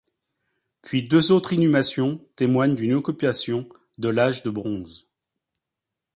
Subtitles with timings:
[0.81, 3.69] Puis deux autres inhumations témoignent d’une occupation
[3.99, 5.07] de l’âge de bronze.